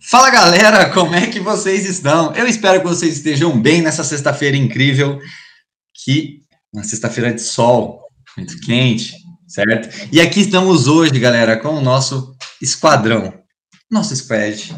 [0.00, 2.34] Fala galera, como é que vocês estão?
[2.34, 5.20] Eu espero que vocês estejam bem nessa sexta-feira incrível,
[6.04, 8.00] que uma sexta-feira de sol,
[8.36, 9.14] muito quente,
[9.46, 10.08] certo?
[10.10, 13.34] E aqui estamos hoje, galera, com o nosso esquadrão,
[13.90, 14.74] nosso squad,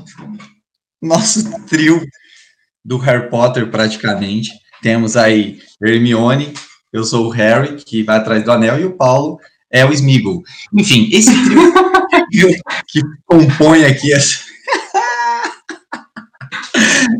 [1.00, 2.04] nosso trio
[2.84, 4.50] do Harry Potter praticamente.
[4.82, 6.52] Temos aí Hermione,
[6.92, 9.38] eu sou o Harry, que vai atrás do anel, e o Paulo
[9.70, 10.42] é o Smeagol.
[10.72, 11.72] Enfim, esse trio
[12.88, 14.53] que compõe aqui essa...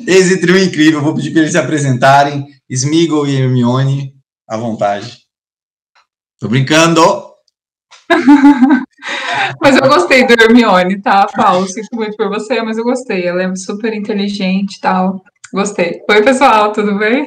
[0.07, 2.47] esse trio incrível, vou pedir para eles se apresentarem.
[2.69, 4.15] Smeagol e Hermione,
[4.49, 5.19] à vontade.
[6.41, 7.01] Tô brincando!
[9.61, 11.67] mas eu gostei do Hermione, tá, Paulo?
[11.67, 13.27] Sinto muito por você, mas eu gostei.
[13.27, 15.23] Ela é super inteligente e tal.
[15.53, 16.01] Gostei.
[16.11, 17.27] Oi, pessoal, tudo bem?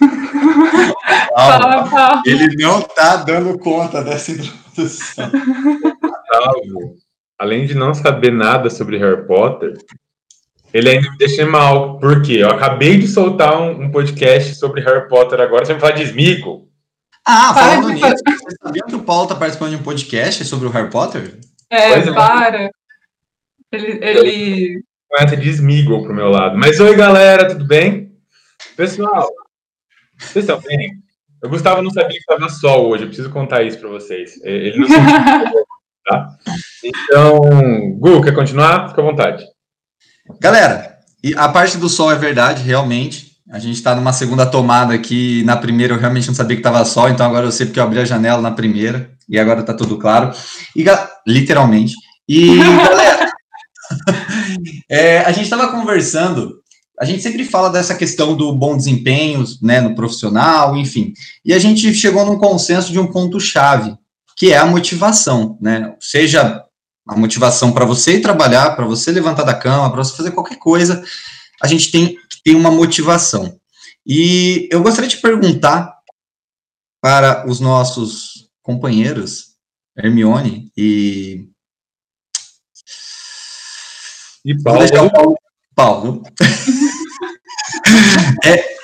[1.34, 2.22] Fala, Paulo.
[2.26, 5.30] Ele não tá dando conta dessa introdução.
[6.30, 6.96] Salvo.
[7.38, 9.74] Além de não saber nada sobre Harry Potter,
[10.72, 11.98] ele ainda me deixa mal.
[11.98, 12.34] Por quê?
[12.34, 16.04] Eu acabei de soltar um, um podcast sobre Harry Potter agora, você vai falar de
[16.04, 16.68] Smeagol.
[17.26, 20.70] Ah, falando nisso, você sabia que o Paulo tá participando de um podcast sobre o
[20.70, 21.38] Harry Potter?
[21.70, 22.12] É, é.
[22.12, 22.70] para.
[23.72, 24.84] Ele, ele...
[25.08, 26.56] Começa de Smeagol pro meu lado.
[26.56, 28.12] Mas oi, galera, tudo bem?
[28.76, 29.28] Pessoal,
[30.18, 31.02] vocês estão bem?
[31.42, 34.40] O Gustavo não sabia que estava sol hoje, eu preciso contar isso para vocês.
[34.42, 35.64] Ele não sentiu,
[36.04, 36.28] tá?
[36.84, 38.88] Então, Gu, quer continuar?
[38.88, 39.44] Fica à vontade.
[40.40, 40.98] Galera,
[41.36, 43.36] a parte do sol é verdade, realmente.
[43.50, 45.42] A gente está numa segunda tomada aqui.
[45.44, 47.84] Na primeira eu realmente não sabia que estava sol, então agora eu sei porque eu
[47.84, 50.32] abri a janela na primeira e agora está tudo claro.
[50.74, 50.84] E
[51.26, 51.94] literalmente.
[52.28, 53.30] E galera,
[54.90, 56.56] é, a gente estava conversando.
[56.98, 61.12] A gente sempre fala dessa questão do bom desempenho, né, no profissional, enfim.
[61.44, 63.94] E a gente chegou num consenso de um ponto chave,
[64.36, 65.94] que é a motivação, né?
[66.00, 66.62] Seja
[67.06, 70.56] a motivação para você ir trabalhar, para você levantar da cama, para você fazer qualquer
[70.56, 71.04] coisa,
[71.62, 73.58] a gente tem que ter uma motivação.
[74.04, 75.94] E eu gostaria de perguntar
[77.00, 79.56] para os nossos companheiros,
[79.96, 81.48] Hermione e.
[84.44, 85.10] E Paulo.
[85.12, 85.36] Paulo.
[85.74, 86.22] Paulo.
[88.44, 88.76] é,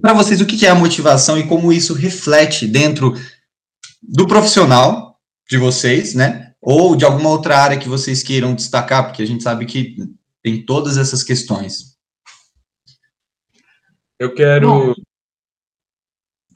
[0.00, 3.14] para vocês, o que é a motivação e como isso reflete dentro
[4.02, 5.18] do profissional
[5.48, 6.45] de vocês, né?
[6.68, 9.94] Ou de alguma outra área que vocês queiram destacar, porque a gente sabe que
[10.42, 11.96] tem todas essas questões.
[14.18, 14.68] Eu quero.
[14.68, 14.94] Bom,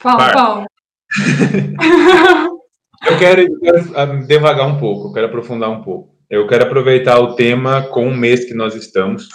[0.01, 0.67] fala, Paulo.
[3.07, 6.19] eu, quero, eu quero ah, devagar um pouco, eu quero aprofundar um pouco.
[6.29, 9.29] Eu quero aproveitar o tema com o mês que nós estamos.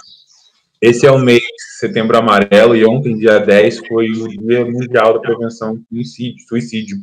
[0.81, 1.41] Esse é o mês
[1.80, 6.02] Setembro Amarelo, e ontem, dia 10, foi o Dia Mundial da Prevenção do
[6.50, 6.97] Suicídio.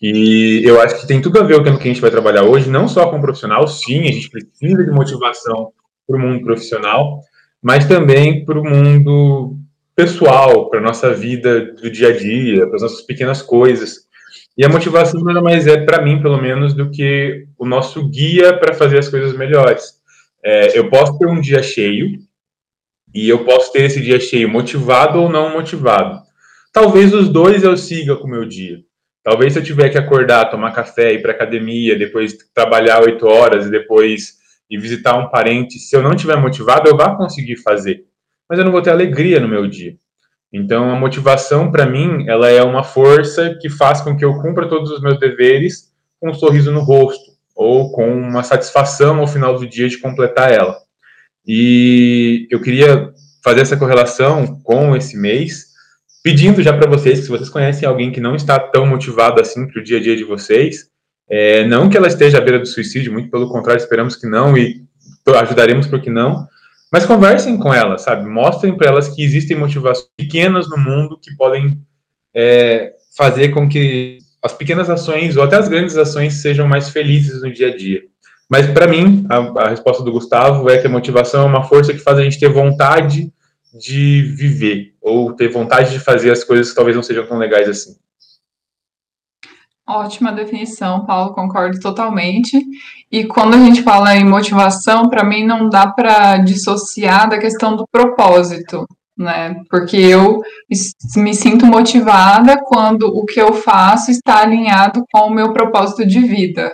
[0.00, 2.70] E eu acho que tem tudo a ver o que a gente vai trabalhar hoje,
[2.70, 5.72] não só com profissional, sim, a gente precisa de motivação
[6.06, 7.20] para o mundo profissional,
[7.62, 9.56] mas também para o mundo
[9.94, 14.08] pessoal, para a nossa vida do dia a dia, para as nossas pequenas coisas.
[14.56, 18.58] E a motivação nada mais é, para mim, pelo menos, do que o nosso guia
[18.58, 20.00] para fazer as coisas melhores.
[20.42, 22.18] É, eu posso ter um dia cheio,
[23.14, 26.20] e eu posso ter esse dia cheio motivado ou não motivado.
[26.72, 28.78] Talvez os dois eu siga com o meu dia.
[29.22, 33.66] Talvez se eu tiver que acordar, tomar café, ir para academia, depois trabalhar oito horas
[33.66, 34.38] e depois
[34.68, 38.04] ir visitar um parente, se eu não tiver motivado, eu vá conseguir fazer.
[38.48, 39.96] Mas eu não vou ter alegria no meu dia.
[40.52, 44.68] Então, a motivação, para mim, ela é uma força que faz com que eu cumpra
[44.68, 49.56] todos os meus deveres com um sorriso no rosto ou com uma satisfação ao final
[49.58, 50.76] do dia de completar ela.
[51.46, 53.12] E eu queria
[53.44, 55.69] fazer essa correlação com esse mês
[56.22, 59.80] pedindo já para vocês, se vocês conhecem alguém que não está tão motivado assim para
[59.80, 60.88] o dia a dia de vocês,
[61.28, 64.56] é, não que ela esteja à beira do suicídio, muito pelo contrário, esperamos que não
[64.56, 64.82] e
[65.38, 66.46] ajudaremos por que não,
[66.92, 68.28] mas conversem com ela, sabe?
[68.28, 71.78] Mostrem para elas que existem motivações pequenas no mundo que podem
[72.34, 77.42] é, fazer com que as pequenas ações ou até as grandes ações sejam mais felizes
[77.42, 78.02] no dia a dia.
[78.48, 81.92] Mas para mim, a, a resposta do Gustavo é que a motivação é uma força
[81.92, 83.32] que faz a gente ter vontade
[83.74, 87.68] de viver ou ter vontade de fazer as coisas que talvez não sejam tão legais
[87.68, 87.96] assim.
[89.88, 92.64] Ótima definição, Paulo, concordo totalmente.
[93.10, 97.74] E quando a gente fala em motivação, para mim não dá para dissociar da questão
[97.74, 98.86] do propósito,
[99.18, 99.60] né?
[99.68, 100.40] Porque eu
[101.16, 106.20] me sinto motivada quando o que eu faço está alinhado com o meu propósito de
[106.20, 106.72] vida.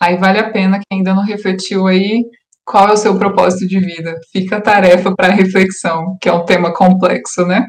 [0.00, 2.24] Aí vale a pena quem ainda não refletiu aí
[2.64, 4.14] qual é o seu propósito de vida?
[4.32, 7.66] Fica a tarefa para reflexão, que é um tema complexo, né?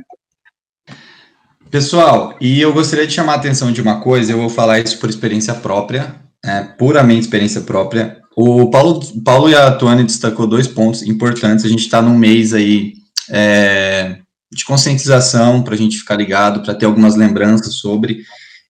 [1.69, 4.99] Pessoal, e eu gostaria de chamar a atenção de uma coisa, eu vou falar isso
[4.99, 8.21] por experiência própria, é, puramente experiência própria.
[8.37, 11.65] O Paulo, Paulo e a Tuane destacou dois pontos importantes.
[11.65, 12.93] A gente está num mês aí
[13.29, 14.17] é,
[14.51, 18.19] de conscientização para a gente ficar ligado, para ter algumas lembranças sobre,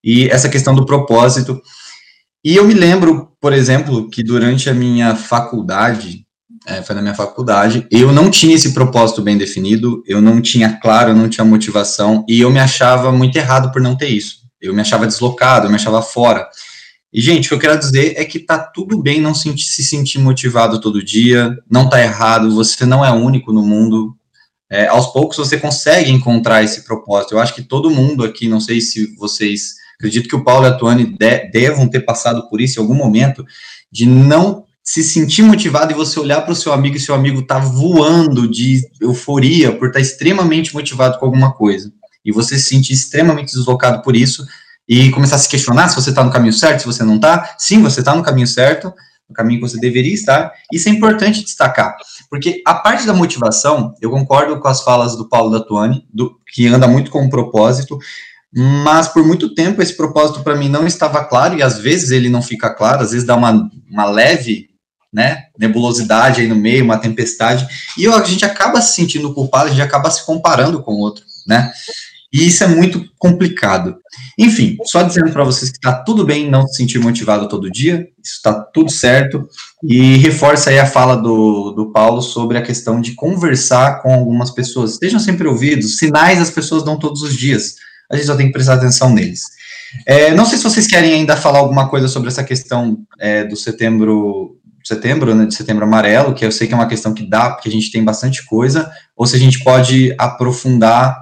[0.03, 1.61] e essa questão do propósito.
[2.43, 6.25] E eu me lembro, por exemplo, que durante a minha faculdade,
[6.65, 10.77] é, foi na minha faculdade, eu não tinha esse propósito bem definido, eu não tinha
[10.81, 14.43] claro, eu não tinha motivação, e eu me achava muito errado por não ter isso.
[14.61, 16.47] Eu me achava deslocado, eu me achava fora.
[17.13, 19.83] E, gente, o que eu quero dizer é que tá tudo bem não se, se
[19.83, 24.15] sentir motivado todo dia, não tá errado, você não é único no mundo.
[24.69, 27.35] É, aos poucos você consegue encontrar esse propósito.
[27.35, 30.69] Eu acho que todo mundo aqui, não sei se vocês, acredito que o Paulo e
[30.69, 33.45] a Tuane de, devam ter passado por isso em algum momento,
[33.89, 37.41] de não se sentir motivado e você olhar para o seu amigo e seu amigo
[37.41, 41.91] tá voando de euforia por estar tá extremamente motivado com alguma coisa.
[42.25, 44.45] E você se sentir extremamente deslocado por isso,
[44.87, 47.55] e começar a se questionar se você está no caminho certo, se você não está.
[47.57, 48.93] Sim, você está no caminho certo,
[49.29, 50.51] no caminho que você deveria estar.
[50.71, 51.95] Isso é importante destacar,
[52.29, 56.37] porque a parte da motivação, eu concordo com as falas do Paulo da Tuane, do,
[56.53, 57.97] que anda muito com um propósito,
[58.55, 62.29] mas por muito tempo esse propósito para mim não estava claro, e às vezes ele
[62.29, 64.69] não fica claro, às vezes dá uma, uma leve
[65.11, 67.67] né, nebulosidade aí no meio, uma tempestade,
[67.97, 71.23] e a gente acaba se sentindo culpado, a gente acaba se comparando com o outro,
[71.47, 71.71] né?
[72.33, 73.95] E isso é muito complicado.
[74.39, 78.07] Enfim, só dizendo para vocês que está tudo bem não se sentir motivado todo dia,
[78.23, 79.47] isso está tudo certo,
[79.83, 84.49] e reforça aí a fala do, do Paulo sobre a questão de conversar com algumas
[84.49, 84.93] pessoas.
[84.93, 87.75] Estejam sempre ouvidos, sinais as pessoas dão todos os dias,
[88.13, 89.41] a gente só tem que prestar atenção neles.
[90.05, 93.55] É, não sei se vocês querem ainda falar alguma coisa sobre essa questão é, do
[93.55, 97.51] setembro, setembro, né, de setembro amarelo, que eu sei que é uma questão que dá,
[97.51, 101.17] porque a gente tem bastante coisa, ou se a gente pode aprofundar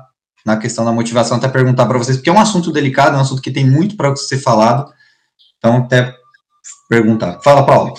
[0.46, 3.22] na questão da motivação, até perguntar para vocês, porque é um assunto delicado, é um
[3.22, 4.92] assunto que tem muito para ser falado,
[5.58, 6.14] então até
[6.90, 7.40] perguntar.
[7.44, 7.94] Fala, Paulo.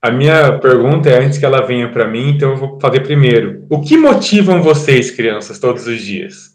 [0.00, 3.66] A minha pergunta é antes que ela venha para mim, então eu vou fazer primeiro.
[3.70, 6.53] O que motivam vocês, crianças, todos os dias?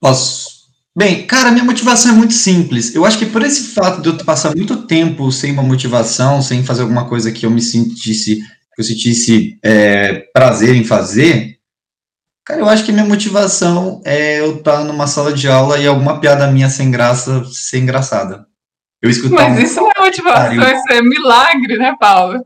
[0.00, 0.60] Posso.
[0.96, 2.94] Bem, cara, minha motivação é muito simples.
[2.94, 6.64] Eu acho que por esse fato de eu passar muito tempo sem uma motivação, sem
[6.64, 8.36] fazer alguma coisa que eu me sentisse,
[8.74, 11.60] que eu sentisse é, prazer em fazer,
[12.50, 15.86] Cara, eu acho que minha motivação é eu estar tá numa sala de aula e
[15.86, 18.44] alguma piada minha sem graça ser engraçada.
[19.00, 19.62] Eu escutar Mas um...
[19.62, 22.44] isso não é motivação, isso é milagre, né, Paulo?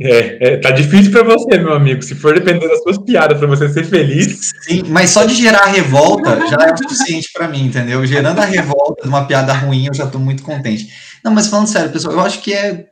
[0.00, 2.02] É, é, tá difícil para você, meu amigo.
[2.02, 4.52] Se for depender das suas piadas para você ser feliz.
[4.62, 8.04] Sim, mas só de gerar revolta já é o suficiente para mim, entendeu?
[8.06, 10.88] Gerando a revolta de uma piada ruim, eu já tô muito contente.
[11.24, 12.86] Não, mas falando sério, pessoal, eu acho que é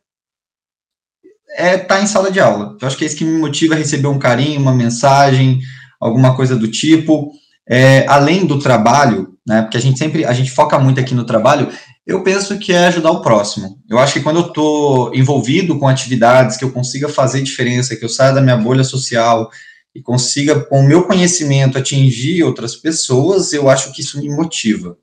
[1.57, 2.77] é tá em sala de aula.
[2.81, 5.61] Eu acho que é isso que me motiva a receber um carinho, uma mensagem,
[6.01, 7.33] alguma coisa do tipo.
[7.69, 11.25] É, além do trabalho, né, porque a gente sempre, a gente foca muito aqui no
[11.25, 11.69] trabalho,
[12.07, 13.83] eu penso que é ajudar o próximo.
[13.89, 18.05] Eu acho que quando eu estou envolvido com atividades que eu consiga fazer diferença, que
[18.05, 19.51] eu saia da minha bolha social
[19.93, 24.97] e consiga, com o meu conhecimento, atingir outras pessoas, eu acho que isso me motiva.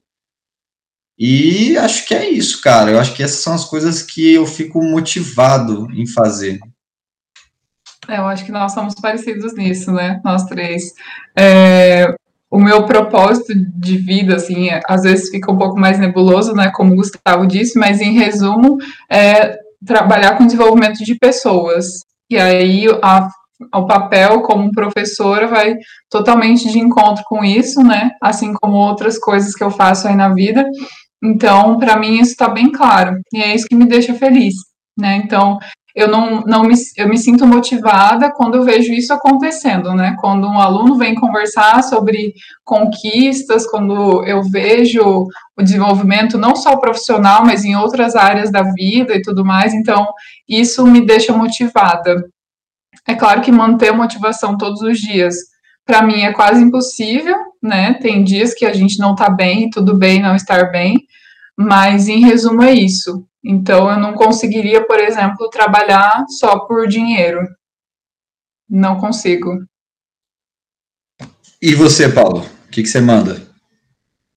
[1.19, 2.91] E acho que é isso, cara.
[2.91, 6.59] Eu acho que essas são as coisas que eu fico motivado em fazer.
[8.07, 10.21] É, eu acho que nós somos parecidos nisso, né?
[10.23, 10.93] Nós três.
[11.37, 12.15] É,
[12.53, 16.69] o meu propósito de vida, assim, às vezes fica um pouco mais nebuloso, né?
[16.69, 18.77] Como o Gustavo disse, mas em resumo,
[19.09, 22.01] é trabalhar com desenvolvimento de pessoas.
[22.29, 23.27] E aí a,
[23.73, 25.73] o papel como professora vai
[26.11, 28.11] totalmente de encontro com isso, né?
[28.21, 30.63] Assim como outras coisas que eu faço aí na vida.
[31.23, 33.19] Então, para mim, isso está bem claro.
[33.33, 34.53] E é isso que me deixa feliz.
[34.95, 35.15] Né?
[35.15, 35.57] Então,
[35.95, 40.15] eu não, não me, eu me sinto motivada quando eu vejo isso acontecendo, né?
[40.19, 42.33] Quando um aluno vem conversar sobre
[42.63, 49.15] conquistas, quando eu vejo o desenvolvimento não só profissional, mas em outras áreas da vida
[49.15, 50.07] e tudo mais, então
[50.49, 52.25] isso me deixa motivada.
[53.07, 55.35] É claro que manter a motivação todos os dias,
[55.85, 57.93] para mim é quase impossível, né?
[58.01, 60.97] Tem dias que a gente não tá bem, tudo bem não estar bem,
[61.55, 67.41] mas em resumo é isso então, eu não conseguiria, por exemplo, trabalhar só por dinheiro.
[68.69, 69.65] Não consigo.
[71.61, 72.39] E você, Paulo?
[72.39, 73.41] O que, que você manda?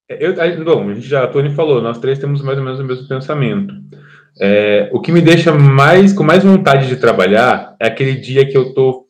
[0.09, 0.35] Eu,
[0.65, 3.09] bom, a gente já, a Tony falou, nós três temos mais ou menos o mesmo
[3.09, 3.75] pensamento.
[4.41, 8.57] É, o que me deixa mais com mais vontade de trabalhar é aquele dia que
[8.57, 9.07] eu tô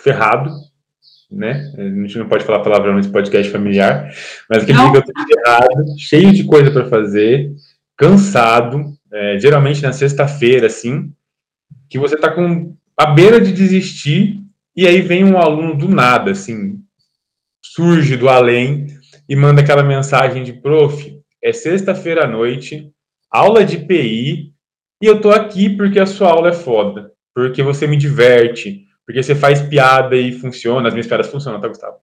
[0.00, 0.50] ferrado,
[1.30, 1.72] né?
[1.78, 4.10] A gente não pode falar palavrão nesse podcast familiar,
[4.50, 4.92] mas aquele não.
[4.92, 7.52] dia que eu tô ferrado, cheio de coisa para fazer,
[7.98, 11.12] cansado, é, geralmente na sexta-feira, assim,
[11.90, 14.40] que você está com a beira de desistir
[14.76, 16.78] e aí vem um aluno do nada, assim,
[17.60, 18.86] surge do além
[19.28, 22.90] e manda aquela mensagem de prof, é sexta-feira à noite,
[23.30, 24.52] aula de PI,
[25.02, 29.22] e eu tô aqui porque a sua aula é foda, porque você me diverte, porque
[29.22, 31.96] você faz piada e funciona, as minhas piadas funcionam, tá, Gustavo?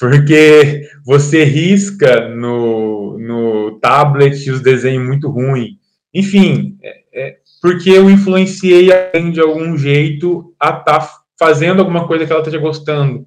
[0.00, 5.74] Porque você risca no, no tablet os desenhos muito ruins.
[6.12, 12.06] Enfim, é, é, porque eu influenciei alguém de algum jeito a estar tá fazendo alguma
[12.06, 13.26] coisa que ela esteja gostando.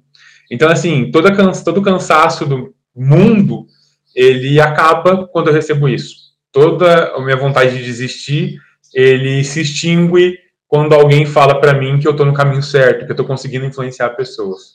[0.50, 1.30] Então, assim, toda,
[1.62, 3.66] todo cansaço do mundo,
[4.12, 6.16] ele acaba quando eu recebo isso.
[6.50, 8.58] Toda a minha vontade de desistir,
[8.92, 13.12] ele se extingue quando alguém fala para mim que eu estou no caminho certo, que
[13.12, 14.74] eu estou conseguindo influenciar pessoas.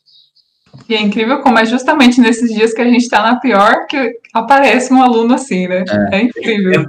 [0.87, 4.13] E é incrível como é justamente nesses dias que a gente está na pior que
[4.33, 5.83] aparece um aluno assim, né?
[6.11, 6.85] É, é incrível.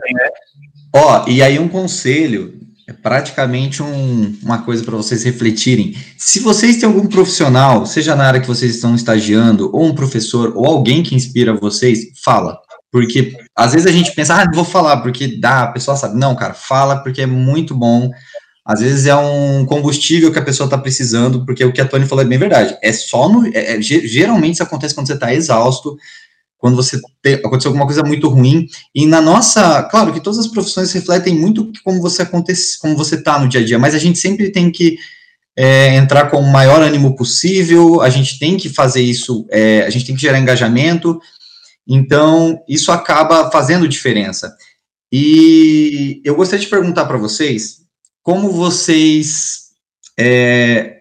[0.95, 2.59] Ó, e aí um conselho,
[2.89, 5.95] é praticamente um, uma coisa para vocês refletirem.
[6.19, 10.53] Se vocês têm algum profissional, seja na área que vocês estão estagiando, ou um professor,
[10.57, 12.59] ou alguém que inspira vocês, fala.
[12.91, 16.19] Porque às vezes a gente pensa, ah, não vou falar porque dá, a pessoa sabe.
[16.19, 18.11] Não, cara, fala porque é muito bom.
[18.71, 22.07] Às vezes é um combustível que a pessoa está precisando, porque o que a Tony
[22.07, 22.79] falou é bem verdade.
[22.81, 23.45] É só no.
[23.49, 25.97] É, é, geralmente isso acontece quando você está exausto,
[26.57, 28.69] quando você te, aconteceu alguma coisa muito ruim.
[28.95, 33.17] E na nossa, claro que todas as profissões refletem muito como você acontece, como você
[33.17, 34.97] está no dia a dia, mas a gente sempre tem que
[35.57, 39.91] é, entrar com o maior ânimo possível, a gente tem que fazer isso, é, a
[39.91, 41.21] gente tem que gerar engajamento.
[41.89, 44.57] Então, isso acaba fazendo diferença.
[45.11, 47.80] E eu gostaria de perguntar para vocês
[48.31, 49.71] como vocês
[50.17, 50.99] é,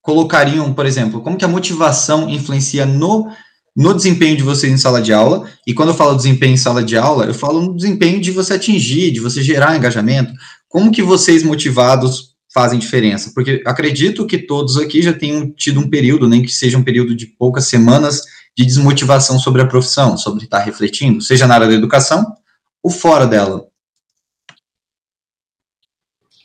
[0.00, 3.28] colocariam, por exemplo, como que a motivação influencia no
[3.76, 6.82] no desempenho de vocês em sala de aula, e quando eu falo desempenho em sala
[6.82, 10.32] de aula, eu falo no desempenho de você atingir, de você gerar engajamento,
[10.68, 13.30] como que vocês motivados fazem diferença?
[13.34, 17.14] Porque acredito que todos aqui já tenham tido um período, nem que seja um período
[17.14, 18.22] de poucas semanas,
[18.56, 22.24] de desmotivação sobre a profissão, sobre estar refletindo, seja na área da educação
[22.82, 23.69] ou fora dela.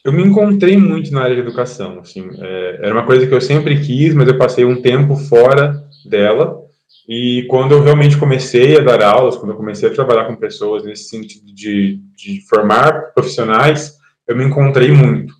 [0.06, 3.42] Eu me encontrei muito na área de educação, assim, é, era uma coisa que eu
[3.42, 6.62] sempre quis, mas eu passei um tempo fora dela,
[7.10, 10.84] e quando eu realmente comecei a dar aulas, quando eu comecei a trabalhar com pessoas
[10.84, 13.96] nesse sentido de, de formar profissionais,
[14.28, 15.34] eu me encontrei muito.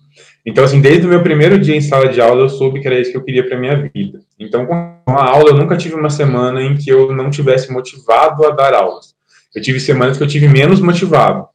[0.44, 2.98] Então, assim, desde o meu primeiro dia em sala de aula, eu soube que era
[2.98, 4.20] isso que eu queria para minha vida.
[4.36, 4.74] Então, com
[5.06, 8.74] a aula, eu nunca tive uma semana em que eu não tivesse motivado a dar
[8.74, 9.14] aulas.
[9.54, 11.46] Eu tive semanas que eu tive menos motivado.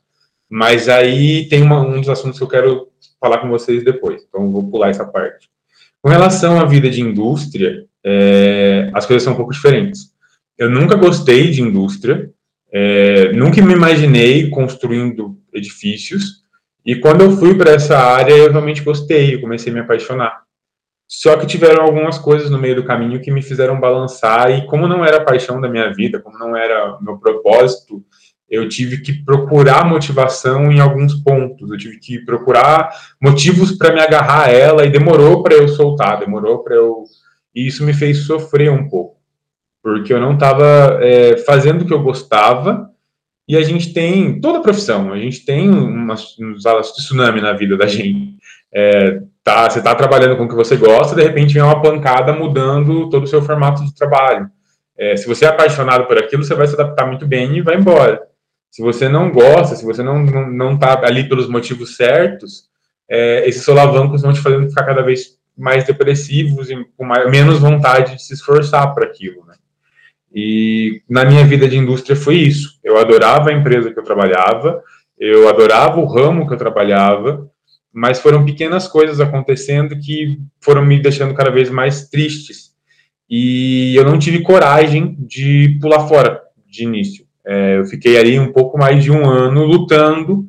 [0.50, 2.90] Mas aí tem uma, um dos assuntos que eu quero
[3.21, 4.23] falar com vocês depois.
[4.27, 5.47] Então, vou pular essa parte.
[6.01, 10.11] Com relação à vida de indústria, é, as coisas são um pouco diferentes.
[10.57, 12.29] Eu nunca gostei de indústria,
[12.73, 16.41] é, nunca me imaginei construindo edifícios,
[16.83, 20.41] e quando eu fui para essa área, eu realmente gostei, eu comecei a me apaixonar.
[21.07, 24.87] Só que tiveram algumas coisas no meio do caminho que me fizeram balançar, e como
[24.87, 28.03] não era a paixão da minha vida, como não era meu propósito,
[28.51, 32.89] eu tive que procurar motivação em alguns pontos, eu tive que procurar
[33.20, 37.05] motivos para me agarrar a ela, e demorou para eu soltar, demorou para eu
[37.55, 39.17] e isso me fez sofrer um pouco,
[39.81, 42.89] porque eu não estava é, fazendo o que eu gostava,
[43.48, 47.86] e a gente tem, toda profissão, a gente tem umas, uns tsunami na vida da
[47.86, 48.38] gente.
[48.74, 52.31] É, tá, você está trabalhando com o que você gosta, de repente vem uma pancada
[52.31, 54.50] mudando todo o seu formato de trabalho.
[54.98, 57.75] É, se você é apaixonado por aquilo, você vai se adaptar muito bem e vai
[57.75, 58.30] embora.
[58.71, 62.69] Se você não gosta, se você não está não, não tá ali pelos motivos certos,
[63.09, 67.59] é, esses solavancos vão te fazendo ficar cada vez mais depressivos e com mais, menos
[67.59, 69.55] vontade de se esforçar para aquilo, né?
[70.33, 72.79] E na minha vida de indústria foi isso.
[72.81, 74.81] Eu adorava a empresa que eu trabalhava,
[75.19, 77.51] eu adorava o ramo que eu trabalhava,
[77.93, 82.71] mas foram pequenas coisas acontecendo que foram me deixando cada vez mais tristes.
[83.29, 87.25] E eu não tive coragem de pular fora de início.
[87.45, 90.45] É, eu fiquei ali um pouco mais de um ano lutando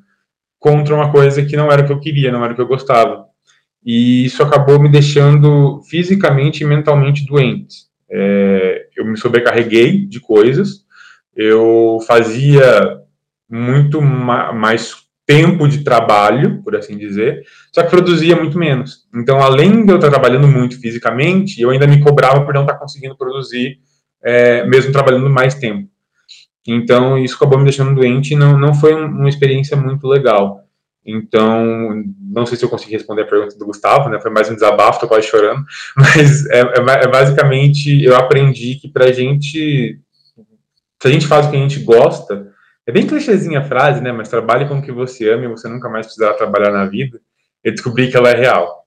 [0.58, 2.68] contra uma coisa que não era o que eu queria, não era o que eu
[2.68, 3.32] gostava
[3.84, 7.87] e isso acabou me deixando fisicamente e mentalmente doente.
[8.11, 10.84] É, eu me sobrecarreguei de coisas,
[11.34, 12.99] eu fazia
[13.50, 19.06] muito ma mais tempo de trabalho, por assim dizer, só que produzia muito menos.
[19.14, 22.75] Então, além de eu estar trabalhando muito fisicamente, eu ainda me cobrava por não estar
[22.75, 23.78] conseguindo produzir,
[24.22, 25.88] é, mesmo trabalhando mais tempo.
[26.66, 30.62] Então, isso acabou me deixando doente e não, não foi uma experiência muito legal.
[31.04, 34.21] Então, não sei se eu consegui responder a pergunta do Gustavo, né?
[34.21, 35.64] Foi mais um desabafo, tô quase chorando.
[35.97, 39.99] Mas é, é, é basicamente, eu aprendi que pra gente,
[41.00, 42.52] se a gente faz o que a gente gosta,
[42.87, 44.12] é bem clichêzinha a frase, né?
[44.12, 47.21] Mas trabalhe com o que você ama e você nunca mais precisará trabalhar na vida.
[47.64, 48.81] Eu descobri que ela é real.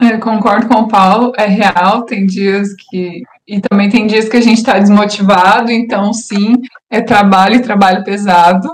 [0.00, 3.22] Eu concordo com o Paulo, é real, tem dias que.
[3.48, 6.54] E também tem dias que a gente está desmotivado, então sim,
[6.90, 8.68] é trabalho e trabalho pesado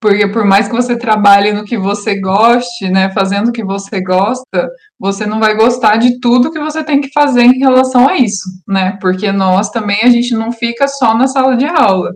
[0.00, 4.00] Porque por mais que você trabalhe no que você goste, né, fazendo o que você
[4.02, 8.16] gosta, você não vai gostar de tudo que você tem que fazer em relação a
[8.16, 8.98] isso, né?
[9.00, 12.12] Porque nós também a gente não fica só na sala de aula.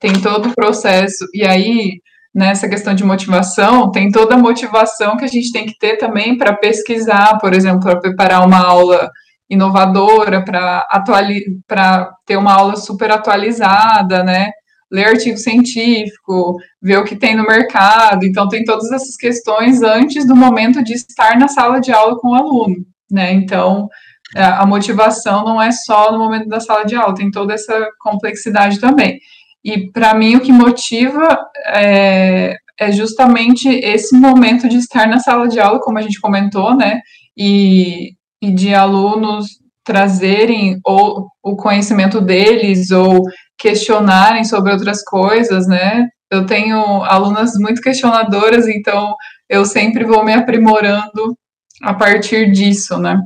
[0.00, 2.00] Tem todo o processo e aí
[2.36, 6.36] nessa questão de motivação, tem toda a motivação que a gente tem que ter também
[6.36, 9.10] para pesquisar, por exemplo, para preparar uma aula
[9.48, 14.50] inovadora, para ter uma aula super atualizada, né?
[14.92, 18.24] ler artigo científico, ver o que tem no mercado.
[18.24, 22.28] Então, tem todas essas questões antes do momento de estar na sala de aula com
[22.28, 22.76] o aluno,
[23.10, 23.32] né?
[23.32, 23.88] Então,
[24.36, 27.88] é, a motivação não é só no momento da sala de aula, tem toda essa
[27.98, 29.18] complexidade também.
[29.66, 31.36] E, para mim, o que motiva
[31.74, 36.76] é, é justamente esse momento de estar na sala de aula, como a gente comentou,
[36.76, 37.00] né?
[37.36, 39.48] E, e de alunos
[39.82, 43.22] trazerem ou o conhecimento deles ou
[43.58, 46.06] questionarem sobre outras coisas, né?
[46.30, 49.16] Eu tenho alunas muito questionadoras, então
[49.48, 51.36] eu sempre vou me aprimorando
[51.82, 53.20] a partir disso, né?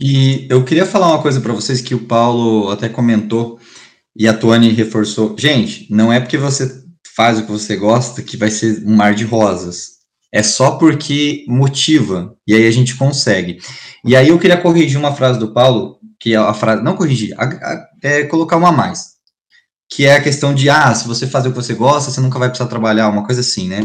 [0.00, 3.59] E eu queria falar uma coisa para vocês que o Paulo até comentou
[4.16, 5.36] e a Tony reforçou.
[5.38, 6.82] Gente, não é porque você
[7.14, 10.00] faz o que você gosta que vai ser um mar de rosas.
[10.32, 13.58] É só porque motiva, e aí a gente consegue.
[14.04, 17.34] E aí eu queria corrigir uma frase do Paulo, que é a frase, não corrigir,
[17.36, 19.06] a, a, é colocar uma a mais,
[19.90, 22.38] que é a questão de, ah, se você fazer o que você gosta, você nunca
[22.38, 23.82] vai precisar trabalhar, uma coisa assim, né?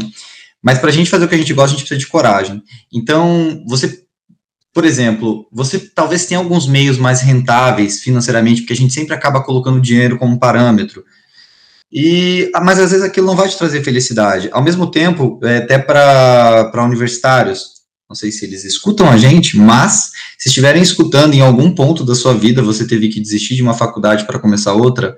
[0.62, 2.62] Mas para a gente fazer o que a gente gosta, a gente precisa de coragem.
[2.92, 4.05] Então, você,
[4.76, 9.42] por exemplo, você talvez tenha alguns meios mais rentáveis financeiramente, porque a gente sempre acaba
[9.42, 11.02] colocando dinheiro como parâmetro.
[11.90, 14.50] E, mas às vezes aquilo não vai te trazer felicidade.
[14.52, 20.10] Ao mesmo tempo, é, até para universitários, não sei se eles escutam a gente, mas
[20.38, 23.72] se estiverem escutando em algum ponto da sua vida, você teve que desistir de uma
[23.72, 25.16] faculdade para começar outra,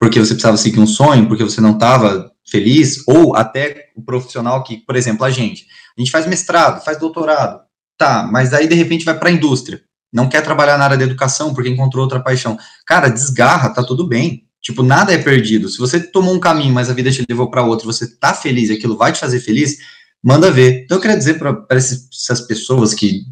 [0.00, 4.64] porque você precisava seguir um sonho, porque você não estava feliz, ou até o profissional
[4.64, 5.64] que, por exemplo, a gente,
[5.96, 7.65] a gente faz mestrado, faz doutorado,
[7.96, 9.80] tá, mas aí de repente vai para a indústria,
[10.12, 12.56] não quer trabalhar na área da educação porque encontrou outra paixão.
[12.86, 14.44] Cara, desgarra, tá tudo bem.
[14.62, 15.68] Tipo, nada é perdido.
[15.68, 18.70] Se você tomou um caminho, mas a vida te levou para outro, você tá feliz
[18.70, 19.78] aquilo vai te fazer feliz,
[20.22, 20.84] manda ver.
[20.84, 23.24] Então, eu queria dizer para essas pessoas que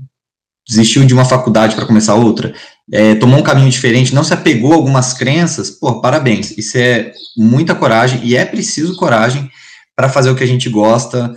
[0.69, 2.55] desistiu de uma faculdade para começar outra,
[2.93, 6.57] é, tomou um caminho diferente, não se apegou a algumas crenças, pô, parabéns.
[6.57, 9.51] Isso é muita coragem e é preciso coragem
[9.97, 11.35] para fazer o que a gente gosta,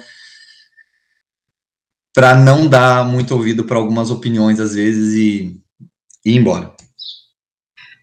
[2.18, 5.62] para não dar muito ouvido para algumas opiniões às vezes e,
[6.26, 6.72] e ir embora.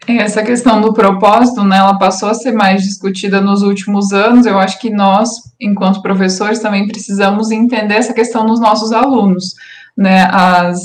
[0.07, 4.47] Essa questão do propósito, né, ela passou a ser mais discutida nos últimos anos.
[4.47, 9.55] Eu acho que nós, enquanto professores, também precisamos entender essa questão nos nossos alunos,
[9.97, 10.29] né?
[10.31, 10.79] As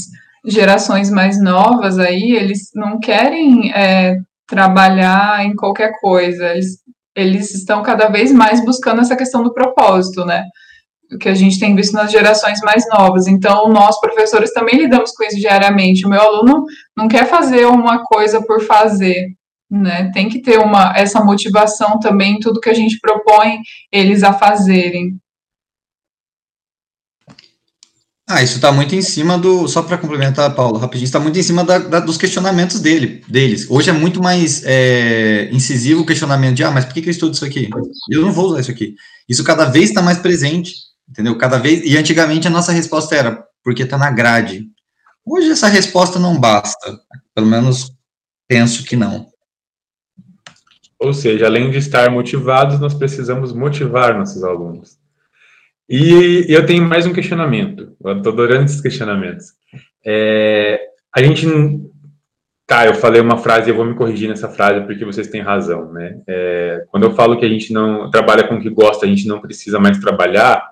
[0.43, 6.47] gerações mais novas aí, eles não querem é, trabalhar em qualquer coisa.
[6.47, 6.79] Eles,
[7.15, 10.45] eles estão cada vez mais buscando essa questão do propósito, né?
[11.17, 13.27] Que a gente tem visto nas gerações mais novas.
[13.27, 16.05] Então, nós, professores, também lidamos com isso diariamente.
[16.05, 19.33] O meu aluno não quer fazer uma coisa por fazer,
[19.69, 20.11] né?
[20.13, 23.59] Tem que ter uma, essa motivação também tudo que a gente propõe
[23.91, 25.17] eles a fazerem.
[28.31, 29.67] Ah, isso está muito em cima do.
[29.67, 33.65] Só para complementar, Paulo, rapidinho, está muito em cima da, da, dos questionamentos dele, deles.
[33.67, 37.11] Hoje é muito mais é, incisivo o questionamento de: ah, mas por que, que eu
[37.11, 37.67] estudo isso aqui?
[38.07, 38.93] Eu não vou usar isso aqui.
[39.27, 41.37] Isso cada vez está mais presente entendeu?
[41.37, 44.67] Cada vez, e antigamente a nossa resposta era, porque está na grade.
[45.25, 46.99] Hoje essa resposta não basta,
[47.33, 47.91] pelo menos
[48.47, 49.27] penso que não.
[50.99, 54.97] Ou seja, além de estar motivados, nós precisamos motivar nossos alunos.
[55.87, 59.53] E eu tenho mais um questionamento, eu estou adorando esses questionamentos.
[60.05, 60.79] É,
[61.15, 61.47] a gente
[62.69, 65.91] Tá, eu falei uma frase, eu vou me corrigir nessa frase porque vocês têm razão,
[65.91, 66.21] né?
[66.27, 69.27] É, quando eu falo que a gente não trabalha com o que gosta, a gente
[69.27, 70.63] não precisa mais trabalhar,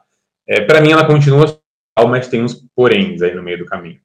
[0.47, 1.59] é, para mim, ela continua,
[2.07, 3.99] mas tem uns poréns aí no meio do caminho.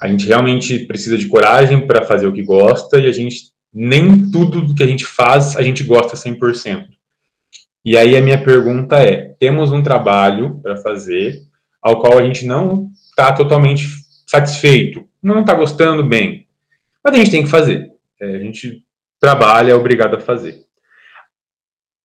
[0.00, 4.30] A gente realmente precisa de coragem para fazer o que gosta e a gente nem
[4.30, 6.86] tudo que a gente faz a gente gosta 100%.
[7.84, 11.40] E aí a minha pergunta é: temos um trabalho para fazer
[11.80, 13.86] ao qual a gente não está totalmente
[14.26, 16.48] satisfeito, não está gostando bem,
[17.02, 17.92] mas a gente tem que fazer.
[18.20, 18.82] É, a gente
[19.20, 20.64] trabalha, é obrigado a fazer.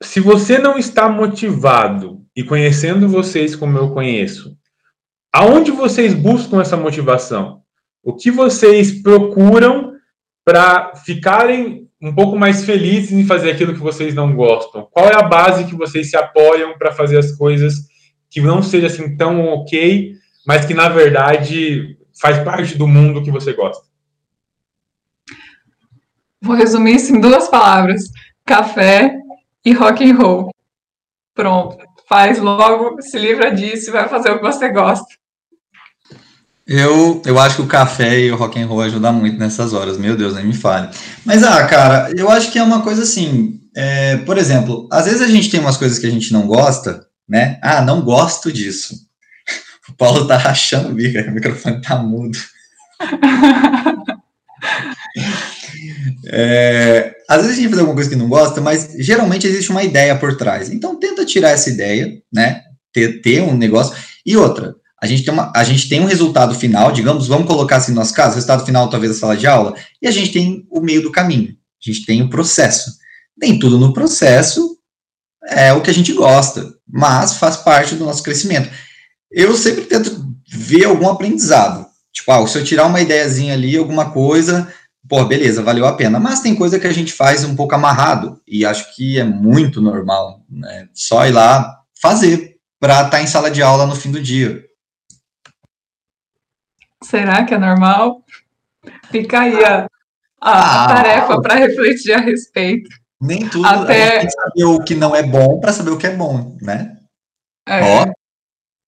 [0.01, 4.57] Se você não está motivado e conhecendo vocês como eu conheço,
[5.31, 7.61] aonde vocês buscam essa motivação?
[8.03, 9.93] O que vocês procuram
[10.43, 14.87] para ficarem um pouco mais felizes em fazer aquilo que vocês não gostam?
[14.91, 17.75] Qual é a base que vocês se apoiam para fazer as coisas
[18.29, 20.15] que não seja assim tão ok,
[20.47, 23.85] mas que na verdade faz parte do mundo que você gosta?
[26.41, 28.09] Vou resumir isso em duas palavras:
[28.43, 29.15] café
[29.63, 30.51] e rock and roll.
[31.35, 31.77] Pronto,
[32.11, 35.05] faz logo, se livra disso e vai fazer o que você gosta.
[36.67, 39.97] Eu, eu acho que o café e o rock and roll ajudam muito nessas horas,
[39.97, 40.89] meu Deus, nem me fale.
[41.23, 45.21] Mas, ah, cara, eu acho que é uma coisa assim, é, por exemplo, às vezes
[45.21, 47.57] a gente tem umas coisas que a gente não gosta, né?
[47.61, 48.95] Ah, não gosto disso.
[49.89, 52.37] O Paulo tá rachando o bico, o microfone tá mudo.
[56.27, 59.83] É, às vezes a gente faz alguma coisa que não gosta, mas geralmente existe uma
[59.83, 60.69] ideia por trás.
[60.69, 62.61] Então tenta tirar essa ideia, né?
[62.93, 63.95] Ter, ter um negócio.
[64.25, 67.77] E outra, a gente, tem uma, a gente tem um resultado final, digamos, vamos colocar
[67.77, 70.67] assim no nosso caso, resultado final talvez da sala de aula, e a gente tem
[70.69, 72.91] o meio do caminho, a gente tem o processo.
[73.35, 74.77] Nem tudo no processo
[75.47, 78.69] é o que a gente gosta, mas faz parte do nosso crescimento.
[79.31, 81.87] Eu sempre tento ver algum aprendizado.
[82.13, 84.71] Tipo, ah, se eu tirar uma ideiazinha ali, alguma coisa,
[85.07, 86.19] pô, beleza, valeu a pena.
[86.19, 89.81] Mas tem coisa que a gente faz um pouco amarrado, e acho que é muito
[89.81, 90.87] normal, né?
[90.93, 94.63] Só ir lá fazer, para estar tá em sala de aula no fim do dia.
[97.03, 98.23] Será que é normal?
[99.11, 99.87] Fica aí a,
[100.39, 102.89] a ah, tarefa para refletir a respeito.
[103.19, 104.19] Nem tudo Até...
[104.19, 106.97] tem que saber o que não é bom para saber o que é bom, né?
[107.67, 107.81] É.
[107.81, 108.05] Ó.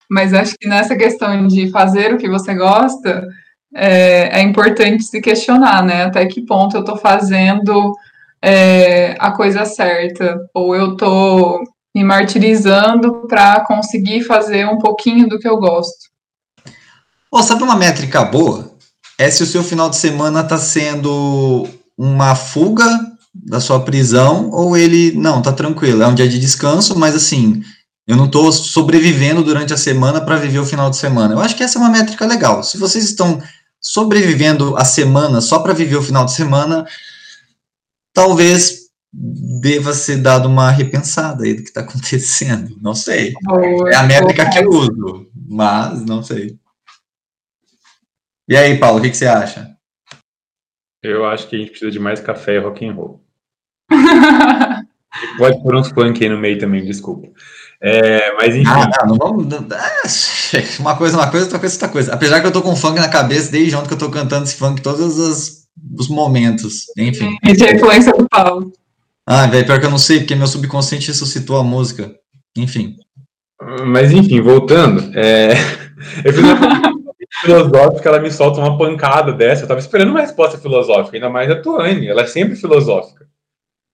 [0.10, 3.28] Mas acho que nessa questão de fazer o que você gosta,
[3.75, 6.03] é, é importante se questionar, né?
[6.03, 7.93] Até que ponto eu estou fazendo
[8.41, 11.63] é, a coisa certa, ou eu estou
[11.95, 16.12] me martirizando para conseguir fazer um pouquinho do que eu gosto.
[17.31, 18.71] Oh, sabe uma métrica boa?
[19.17, 22.86] É se o seu final de semana está sendo uma fuga
[23.33, 27.63] da sua prisão ou ele, não, tá tranquilo, é um dia de descanso, mas assim,
[28.07, 31.33] eu não estou sobrevivendo durante a semana para viver o final de semana.
[31.33, 32.63] Eu acho que essa é uma métrica legal.
[32.63, 33.41] Se vocês estão
[33.84, 36.88] sobrevivendo a semana só para viver o final de semana,
[38.13, 42.78] talvez deva ser dado uma repensada aí do que está acontecendo.
[42.82, 43.34] Não sei.
[43.91, 46.58] É a métrica que eu uso, mas não sei.
[48.48, 49.78] E aí, Paulo, o que, que você acha?
[51.02, 53.24] Eu acho que a gente precisa de mais café e rock and roll.
[55.38, 57.28] Pode pôr uns funk aí no meio também, desculpa.
[57.86, 58.69] É, mas enfim.
[58.69, 59.54] Ah, não, não vamos.
[60.54, 62.13] É, uma coisa, uma coisa, outra coisa, outra coisa.
[62.13, 64.56] Apesar que eu tô com funk na cabeça desde ontem que eu tô cantando esse
[64.56, 65.67] funk todos os,
[66.00, 66.86] os momentos.
[66.98, 67.36] Enfim.
[67.43, 68.72] Isso é influência do Paulo.
[69.26, 72.15] Ah, velho, pior que eu não sei, porque meu subconsciente ressuscitou a música.
[72.56, 72.96] Enfim.
[73.86, 75.12] Mas enfim, voltando.
[75.17, 75.54] É...
[76.24, 76.93] Eu fiz uma
[77.41, 79.63] filosófica, ela me solta uma pancada dessa.
[79.63, 82.08] Eu tava esperando uma resposta filosófica, ainda mais a Tuane.
[82.08, 83.26] Ela é sempre filosófica.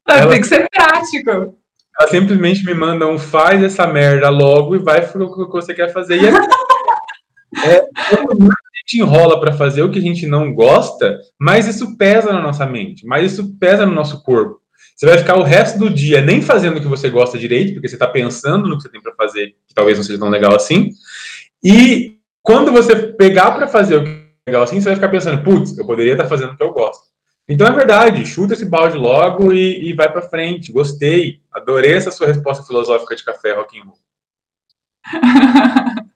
[0.08, 1.59] Ela, tem que ser prático.
[2.00, 5.92] Ela simplesmente me manda um faz essa merda logo e vai pro que você quer
[5.92, 6.22] fazer.
[6.22, 6.32] E é,
[7.76, 12.32] é, a gente enrola para fazer o que a gente não gosta, mas isso pesa
[12.32, 14.62] na nossa mente, mas isso pesa no nosso corpo.
[14.96, 17.88] Você vai ficar o resto do dia nem fazendo o que você gosta direito, porque
[17.88, 20.56] você está pensando no que você tem para fazer, que talvez não seja tão legal
[20.56, 20.92] assim.
[21.64, 25.44] E quando você pegar para fazer o que é legal assim, você vai ficar pensando,
[25.44, 27.09] putz, eu poderia estar tá fazendo o que eu gosto.
[27.50, 30.72] Então é verdade, chuta esse balde logo e, e vai para frente.
[30.72, 33.66] Gostei, adorei essa sua resposta filosófica de café, roll.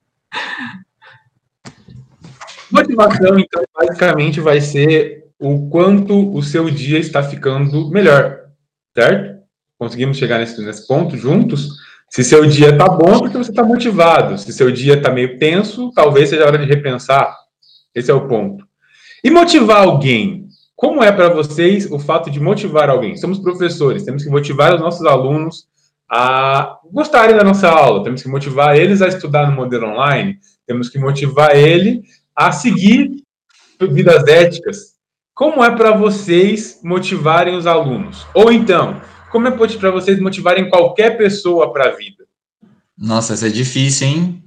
[2.72, 8.42] Motivação, então, basicamente vai ser o quanto o seu dia está ficando melhor,
[8.96, 9.42] certo?
[9.78, 11.70] Conseguimos chegar nesse, nesse ponto juntos?
[12.10, 14.38] Se seu dia está bom, é porque você está motivado.
[14.38, 17.36] Se seu dia está meio tenso, talvez seja a hora de repensar.
[17.94, 18.68] Esse é o ponto.
[19.24, 20.48] E motivar alguém?
[20.76, 23.16] Como é para vocês o fato de motivar alguém?
[23.16, 25.68] Somos professores, temos que motivar os nossos alunos
[26.10, 30.90] a gostarem da nossa aula, temos que motivar eles a estudar no modelo online, temos
[30.90, 32.04] que motivar ele
[32.36, 33.12] a seguir
[33.80, 34.94] vidas éticas.
[35.34, 38.26] Como é para vocês motivarem os alunos?
[38.34, 42.24] Ou então, como é para vocês motivarem qualquer pessoa para a vida?
[42.98, 44.43] Nossa, isso é difícil, hein?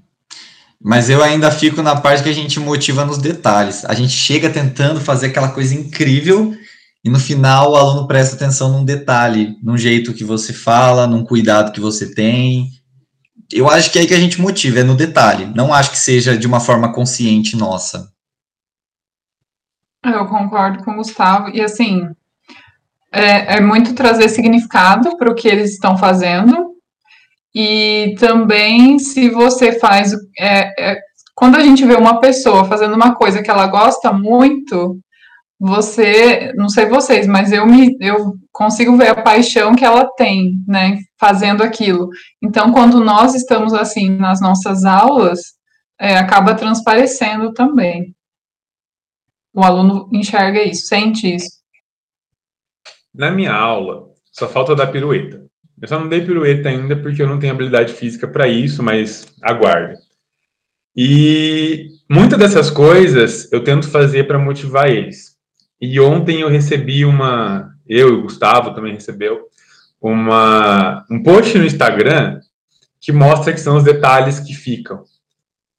[0.83, 3.85] Mas eu ainda fico na parte que a gente motiva nos detalhes.
[3.85, 6.55] A gente chega tentando fazer aquela coisa incrível
[7.07, 11.25] e no final o aluno presta atenção num detalhe, num jeito que você fala, num
[11.25, 12.69] cuidado que você tem.
[13.53, 15.47] Eu acho que é aí que a gente motiva, é no detalhe.
[15.55, 18.11] Não acho que seja de uma forma consciente nossa.
[20.05, 21.51] Eu concordo com o Gustavo.
[21.51, 22.09] E assim,
[23.13, 26.66] é, é muito trazer significado para o que eles estão fazendo.
[27.59, 30.13] E também, se você faz.
[30.39, 31.01] É, é,
[31.35, 35.01] quando a gente vê uma pessoa fazendo uma coisa que ela gosta muito,
[35.59, 40.63] você, não sei vocês, mas eu me eu consigo ver a paixão que ela tem,
[40.69, 42.11] né, fazendo aquilo.
[42.43, 45.41] Então, quando nós estamos assim nas nossas aulas,
[45.99, 48.15] é, acaba transparecendo também.
[49.55, 51.57] O aluno enxerga isso, sente isso.
[53.15, 55.46] Na minha aula, só falta dar pirueta.
[55.81, 59.27] Eu só não dei pirueta ainda porque eu não tenho habilidade física para isso, mas
[59.43, 59.97] aguarde.
[60.97, 65.37] E muitas dessas coisas eu tento fazer para motivar eles.
[65.81, 69.47] E ontem eu recebi uma, eu e o Gustavo também recebeu,
[70.01, 72.41] uma, um post no Instagram
[73.01, 75.05] que mostra que são os detalhes que ficam.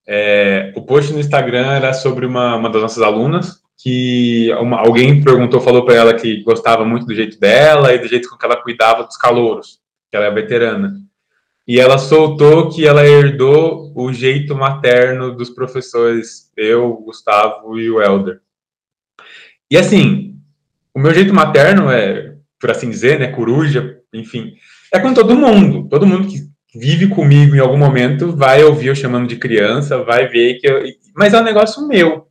[0.07, 5.21] É, o post no Instagram era sobre uma, uma das nossas alunas, que uma, alguém
[5.21, 8.45] perguntou, falou para ela que gostava muito do jeito dela e do jeito com que
[8.45, 10.93] ela cuidava dos calouros, que ela é veterana.
[11.67, 18.01] E ela soltou que ela herdou o jeito materno dos professores, eu, Gustavo e o
[18.01, 18.39] Elder.
[19.69, 20.39] E assim,
[20.93, 24.53] o meu jeito materno é, por assim dizer, né, coruja, enfim,
[24.93, 25.89] é com todo mundo.
[25.89, 30.27] Todo mundo que vive comigo em algum momento vai ouvir eu chamando de criança, vai
[30.27, 30.83] ver que eu,
[31.15, 32.27] mas é um negócio meu.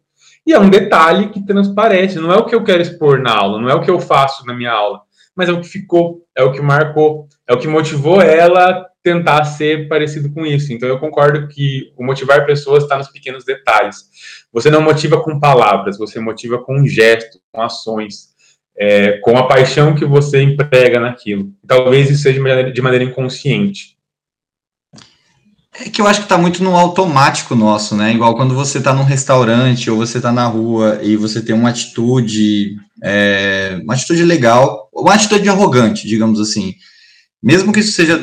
[0.47, 3.61] E é um detalhe que transparece, não é o que eu quero expor na aula,
[3.61, 5.03] não é o que eu faço na minha aula,
[5.37, 9.45] mas é o que ficou, é o que marcou, é o que motivou ela tentar
[9.45, 10.73] ser parecido com isso.
[10.73, 14.09] Então eu concordo que o motivar pessoas está nos pequenos detalhes.
[14.53, 18.31] Você não motiva com palavras, você motiva com gestos, com ações,
[18.77, 21.53] é, com a paixão que você emprega naquilo.
[21.67, 22.41] Talvez isso seja
[22.73, 23.96] de maneira inconsciente.
[25.79, 28.13] É que eu acho que está muito no automático nosso, né?
[28.13, 31.69] Igual quando você está num restaurante ou você está na rua e você tem uma
[31.69, 36.75] atitude, é, uma atitude legal, uma atitude arrogante, digamos assim.
[37.43, 38.19] Mesmo que isso seja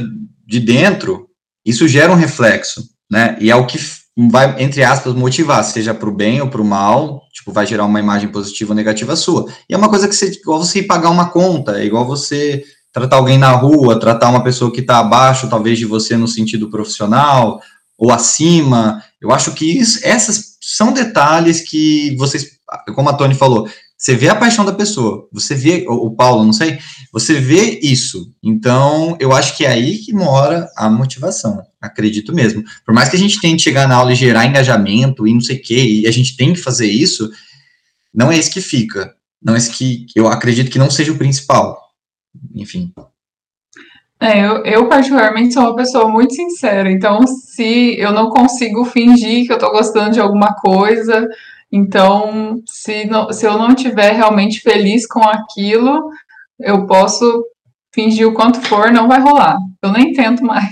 [0.47, 1.27] de dentro,
[1.63, 3.37] isso gera um reflexo, né?
[3.39, 3.77] E é o que
[4.17, 7.85] vai, entre aspas, motivar, seja para o bem ou para o mal, tipo, vai gerar
[7.85, 9.45] uma imagem positiva ou negativa sua.
[9.69, 12.63] E é uma coisa que você, igual você ir pagar uma conta, é igual você
[12.93, 16.69] tratar alguém na rua, tratar uma pessoa que está abaixo, talvez, de você no sentido
[16.69, 17.59] profissional,
[17.97, 19.03] ou acima.
[19.19, 22.51] Eu acho que isso, essas são detalhes que vocês,
[22.93, 26.51] como a Tony falou, você vê a paixão da pessoa, você vê, o Paulo, não
[26.53, 26.77] sei,
[27.11, 28.31] você vê isso.
[28.43, 32.63] Então, eu acho que é aí que mora a motivação, acredito mesmo.
[32.85, 35.55] Por mais que a gente tente chegar na aula e gerar engajamento e não sei
[35.55, 37.31] o quê, e a gente tem que fazer isso,
[38.13, 39.15] não é isso que fica.
[39.41, 41.82] Não é isso que eu acredito que não seja o principal
[42.53, 42.93] enfim.
[44.19, 49.45] É, eu, eu, particularmente sou uma pessoa muito sincera, então se eu não consigo fingir
[49.45, 51.27] que eu tô gostando de alguma coisa,
[51.69, 56.09] então se, não, se eu não estiver realmente feliz com aquilo,
[56.57, 57.43] eu posso
[57.93, 59.57] fingir o quanto for, não vai rolar.
[59.81, 60.71] Eu nem tento mais.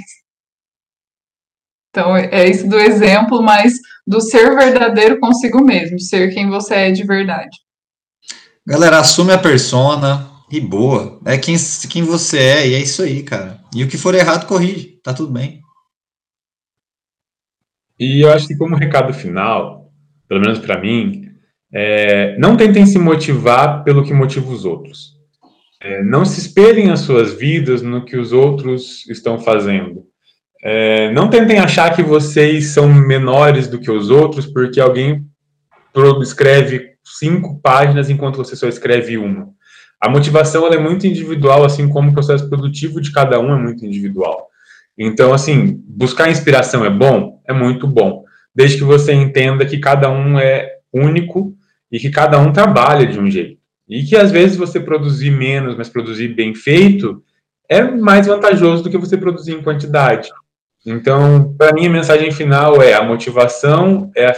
[1.90, 3.74] Então é isso do exemplo, mas
[4.08, 7.58] do ser verdadeiro consigo mesmo, ser quem você é de verdade.
[8.66, 11.20] Galera, assume a persona, e boa.
[11.26, 11.56] É quem,
[11.90, 13.60] quem você é, e é isso aí, cara.
[13.74, 15.00] E o que for errado, corrige.
[15.04, 15.62] Tá tudo bem.
[18.00, 19.92] E eu acho que, como recado final,
[20.28, 21.30] pelo menos para mim,
[21.74, 25.14] é, não tentem se motivar pelo que motiva os outros.
[25.80, 30.06] É, não se espelhem as suas vidas no que os outros estão fazendo.
[30.64, 35.26] É, não tentem achar que vocês são menores do que os outros porque alguém
[36.22, 39.50] escreve cinco páginas enquanto você só escreve uma.
[40.02, 43.86] A motivação é muito individual, assim como o processo produtivo de cada um é muito
[43.86, 44.50] individual.
[44.98, 47.40] Então, assim, buscar inspiração é bom?
[47.48, 48.26] É muito bom.
[48.54, 51.56] Desde que você entenda que cada um é único
[51.92, 53.62] e que cada um trabalha de um jeito.
[53.88, 57.24] E que às vezes você produzir menos, mas produzir bem feito,
[57.70, 60.30] é mais vantajoso do que você produzir em quantidade.
[60.86, 64.36] Então, para mim, a mensagem final é: a motivação é a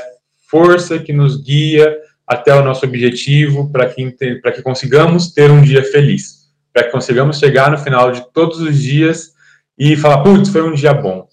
[0.49, 1.95] força que nos guia
[2.34, 7.39] até o nosso objetivo para que, que consigamos ter um dia feliz, para que consigamos
[7.39, 9.34] chegar no final de todos os dias
[9.78, 11.28] e falar, putz, foi um dia bom.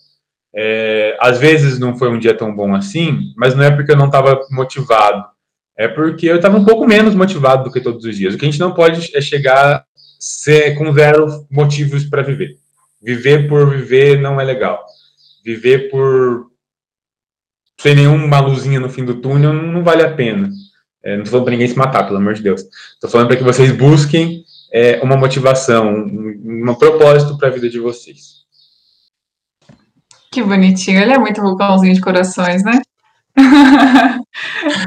[0.55, 3.97] É, às vezes não foi um dia tão bom assim, mas não é porque eu
[3.97, 5.25] não estava motivado,
[5.77, 8.35] é porque eu estava um pouco menos motivado do que todos os dias.
[8.35, 9.85] O que a gente não pode é chegar
[10.19, 12.57] ser, com zero motivos para viver.
[13.03, 14.85] Viver por viver não é legal.
[15.43, 16.51] Viver por
[17.81, 20.51] sem nenhuma luzinha no fim do túnel não vale a pena.
[21.03, 22.63] É, não estou falando para ninguém se matar, pelo amor de Deus.
[22.95, 27.69] Estou falando para que vocês busquem é, uma motivação, um, um propósito para a vida
[27.69, 28.41] de vocês.
[30.31, 31.01] Que bonitinho.
[31.01, 32.81] Ele é muito vulcãozinho de corações, né?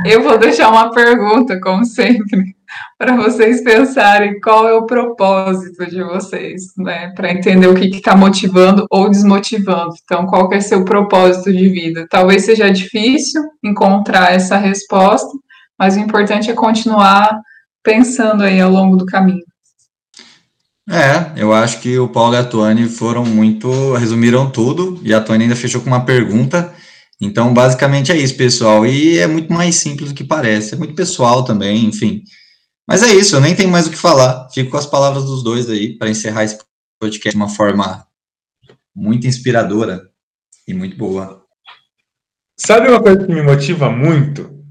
[0.05, 2.55] Eu vou deixar uma pergunta, como sempre,
[2.97, 7.11] para vocês pensarem qual é o propósito de vocês, né?
[7.15, 9.93] Para entender o que está motivando ou desmotivando.
[10.03, 12.07] Então, qual é seu propósito de vida?
[12.09, 15.31] Talvez seja difícil encontrar essa resposta,
[15.77, 17.41] mas o importante é continuar
[17.83, 19.43] pensando aí ao longo do caminho.
[20.89, 25.21] É, eu acho que o Paulo e a Tony foram muito, resumiram tudo, e a
[25.21, 26.73] Tony ainda fechou com uma pergunta.
[27.21, 28.85] Então, basicamente é isso, pessoal.
[28.85, 32.23] E é muito mais simples do que parece, é muito pessoal também, enfim.
[32.87, 34.49] Mas é isso, eu nem tenho mais o que falar.
[34.53, 36.59] Fico com as palavras dos dois aí para encerrar esse
[36.99, 38.05] podcast de uma forma
[38.93, 40.09] muito inspiradora
[40.67, 41.43] e muito boa.
[42.57, 44.62] Sabe uma coisa que me motiva muito?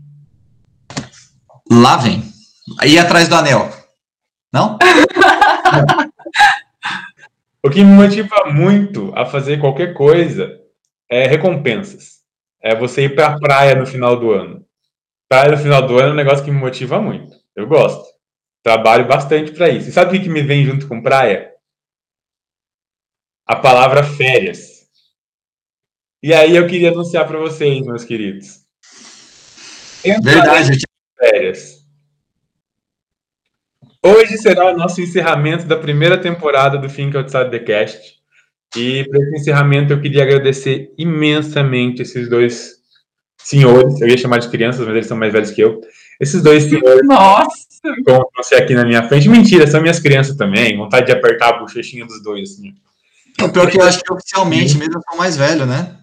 [1.72, 2.22] Lá vem.
[2.78, 3.70] Aí atrás do anel.
[4.52, 4.78] Não?
[7.64, 10.60] o que me motiva muito a fazer qualquer coisa
[11.10, 12.20] é recompensas.
[12.62, 14.66] É você ir para a praia no final do ano.
[15.30, 17.34] Praia no final do ano é um negócio que me motiva muito.
[17.56, 18.04] Eu gosto.
[18.62, 19.88] Trabalho bastante para isso.
[19.88, 21.50] E sabe o que me vem junto com praia?
[23.46, 24.82] A palavra férias.
[26.22, 28.60] E aí eu queria anunciar para vocês, meus queridos.
[30.22, 30.91] Verdade.
[31.32, 31.80] Férias.
[34.04, 38.16] Hoje será o nosso encerramento da primeira temporada do Think Outside the Cast.
[38.76, 42.72] E para esse encerramento eu queria agradecer imensamente esses dois
[43.38, 45.80] senhores, eu ia chamar de crianças, mas eles são mais velhos que eu.
[46.20, 47.06] Esses dois senhores.
[47.06, 47.66] Nossa!
[48.04, 49.26] Como você aqui na minha frente.
[49.26, 50.76] Mentira, são minhas crianças também.
[50.76, 52.74] Vontade de apertar a bochechinha dos dois, assim.
[53.40, 55.96] O pior que eu acho que oficialmente mesmo eu sou mais velho, né?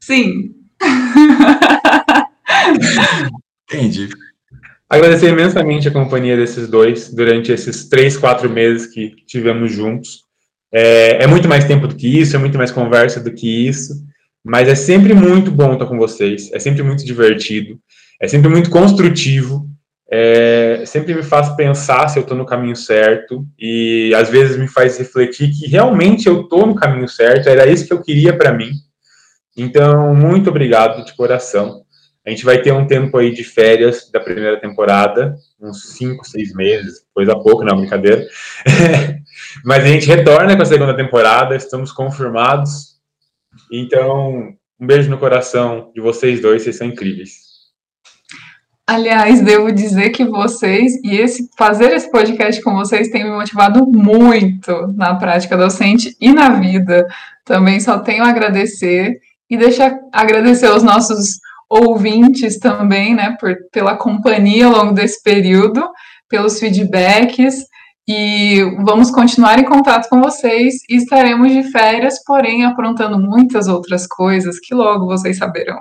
[0.00, 0.54] Sim.
[3.68, 4.08] Entendi.
[4.94, 10.22] Agradecer imensamente a companhia desses dois durante esses três, quatro meses que tivemos juntos.
[10.72, 13.92] É, é, muito mais tempo do que isso, é muito mais conversa do que isso,
[14.44, 17.76] mas é sempre muito bom estar com vocês, é sempre muito divertido,
[18.20, 19.68] é sempre muito construtivo,
[20.08, 24.68] é, sempre me faz pensar se eu estou no caminho certo e às vezes me
[24.68, 28.52] faz refletir que realmente eu estou no caminho certo, era isso que eu queria para
[28.52, 28.70] mim.
[29.56, 31.83] Então, muito obrigado de coração.
[32.26, 36.54] A gente vai ter um tempo aí de férias da primeira temporada, uns cinco, seis
[36.54, 38.26] meses, coisa pouco, não, brincadeira.
[39.62, 42.94] Mas a gente retorna com a segunda temporada, estamos confirmados.
[43.70, 47.44] Então, um beijo no coração de vocês dois, vocês são incríveis.
[48.86, 53.86] Aliás, devo dizer que vocês e esse fazer esse podcast com vocês tem me motivado
[53.86, 57.06] muito na prática docente e na vida.
[57.44, 61.38] Também só tenho a agradecer e deixar agradecer aos nossos
[61.74, 65.82] ouvintes também, né, por, pela companhia ao longo desse período,
[66.28, 67.64] pelos feedbacks,
[68.06, 74.06] e vamos continuar em contato com vocês e estaremos de férias, porém aprontando muitas outras
[74.06, 75.78] coisas que logo vocês saberão.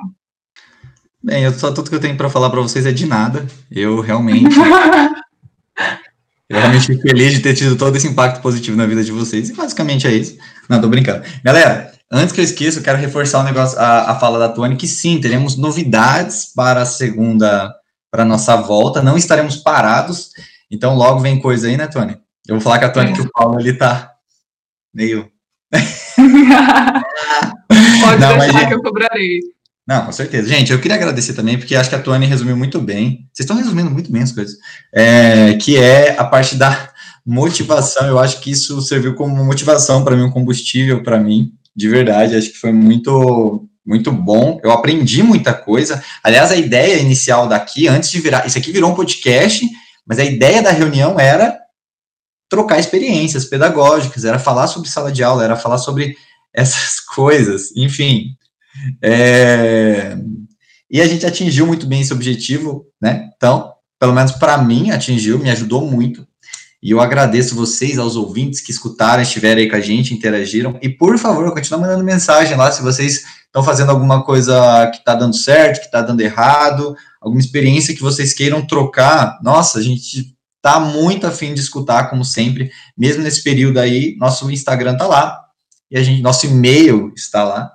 [1.21, 3.45] Bem, eu, só tudo que eu tenho para falar para vocês é de nada.
[3.71, 4.55] Eu realmente
[6.49, 9.49] Eu realmente fico feliz de ter tido todo esse impacto positivo na vida de vocês.
[9.49, 10.37] E basicamente é isso.
[10.69, 11.23] Não, tô brincando.
[11.43, 14.75] Galera, Antes que eu esqueça, eu quero reforçar o negócio, a, a fala da Tony,
[14.75, 17.73] que sim, teremos novidades para a segunda,
[18.11, 20.29] para a nossa volta, não estaremos parados,
[20.69, 22.15] então logo vem coisa aí, né, Tony?
[22.47, 23.13] Eu vou falar com a Tony é.
[23.13, 24.11] que o Paulo, ele tá
[24.93, 25.27] meio...
[25.73, 25.87] Pode
[28.21, 29.39] não, deixar mas, que eu cobrarei.
[29.87, 30.47] Não, com certeza.
[30.47, 33.57] Gente, eu queria agradecer também, porque acho que a Tony resumiu muito bem, vocês estão
[33.57, 34.55] resumindo muito bem as coisas,
[34.93, 36.91] é, que é a parte da
[37.25, 41.89] motivação, eu acho que isso serviu como motivação para mim, um combustível para mim, de
[41.89, 44.59] verdade, acho que foi muito muito bom.
[44.63, 46.01] Eu aprendi muita coisa.
[46.23, 49.67] Aliás, a ideia inicial daqui, antes de virar, isso aqui virou um podcast,
[50.07, 51.59] mas a ideia da reunião era
[52.49, 56.15] trocar experiências pedagógicas, era falar sobre sala de aula, era falar sobre
[56.53, 58.35] essas coisas, enfim.
[59.01, 60.17] É...
[60.89, 63.29] E a gente atingiu muito bem esse objetivo, né?
[63.35, 66.27] Então, pelo menos para mim, atingiu, me ajudou muito.
[66.83, 70.77] E eu agradeço vocês, aos ouvintes que escutaram, estiveram aí com a gente, interagiram.
[70.81, 75.15] E, por favor, continue mandando mensagem lá se vocês estão fazendo alguma coisa que está
[75.15, 79.39] dando certo, que está dando errado, alguma experiência que vocês queiram trocar.
[79.41, 82.69] Nossa, a gente está muito afim de escutar, como sempre.
[82.97, 85.39] Mesmo nesse período aí, nosso Instagram está lá.
[85.89, 87.71] E a gente, nosso e-mail está lá.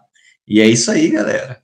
[0.47, 1.63] E é isso aí, galera.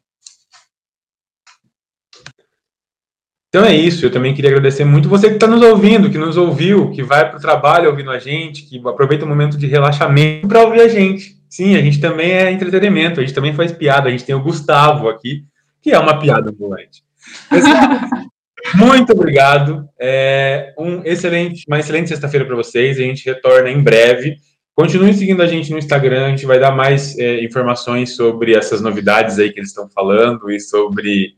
[3.54, 6.36] Então é isso, eu também queria agradecer muito você que está nos ouvindo, que nos
[6.36, 10.48] ouviu, que vai para o trabalho ouvindo a gente, que aproveita o momento de relaxamento
[10.48, 11.36] para ouvir a gente.
[11.48, 14.42] Sim, a gente também é entretenimento, a gente também faz piada, a gente tem o
[14.42, 15.44] Gustavo aqui,
[15.80, 17.04] que é uma piada ambulante.
[18.74, 24.35] muito obrigado, é um excelente, uma excelente sexta-feira para vocês, a gente retorna em breve.
[24.74, 28.81] Continue seguindo a gente no Instagram, a gente vai dar mais é, informações sobre essas
[28.81, 31.37] novidades aí que eles estão falando e sobre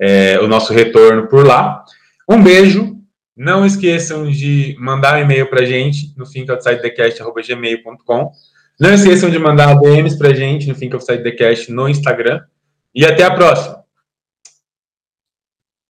[0.00, 1.84] é, o nosso retorno por lá.
[2.28, 2.96] Um beijo.
[3.36, 8.32] Não esqueçam de mandar um e-mail para a gente no thinkoutsideTheCast.gmail.com.
[8.80, 12.40] Não esqueçam de mandar DMs para a gente no thinkoutsideTheCast no Instagram.
[12.94, 13.77] E até a próxima.